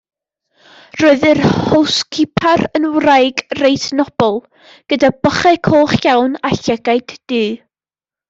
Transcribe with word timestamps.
Roedd 1.01 1.25
yr 1.31 1.41
howscipar 1.49 2.63
yn 2.79 2.87
wraig 2.95 3.43
reit 3.59 3.85
nobl, 3.99 4.41
gyda 4.93 5.13
bochau 5.27 5.61
coch 5.69 5.95
iawn 6.15 6.35
a 6.49 6.53
llygaid 6.63 7.17
du. 7.35 7.45